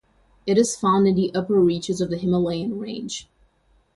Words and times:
It 0.47 0.57
is 0.57 0.75
found 0.75 1.05
in 1.07 1.13
the 1.13 1.31
upper 1.35 1.59
reaches 1.59 2.01
of 2.01 2.09
the 2.09 2.17
Himalayan 2.17 2.79
range. 2.79 3.29